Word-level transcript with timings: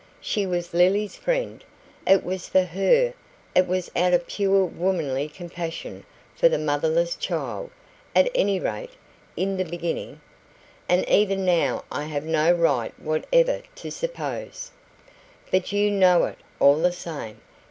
She 0.19 0.47
was 0.47 0.73
Lily's 0.73 1.15
friend; 1.15 1.63
it 2.07 2.23
was 2.23 2.49
for 2.49 2.63
her 2.63 3.13
it 3.55 3.67
was 3.67 3.91
out 3.95 4.13
of 4.15 4.25
pure 4.25 4.65
womanly 4.65 5.29
compassion 5.29 6.05
for 6.35 6.49
the 6.49 6.57
motherless 6.57 7.15
child; 7.15 7.69
at 8.15 8.27
any 8.33 8.59
rate, 8.59 8.93
in 9.37 9.57
the 9.57 9.63
beginning. 9.63 10.19
And 10.89 11.07
even 11.07 11.45
now 11.45 11.83
I 11.91 12.05
have 12.05 12.23
no 12.25 12.51
right 12.51 12.99
whatever 12.99 13.61
to 13.75 13.91
suppose" 13.91 14.71
"But 15.51 15.71
you 15.71 15.91
know 15.91 16.23
it, 16.25 16.37
all 16.59 16.81
the 16.81 16.91
same. 16.93 17.39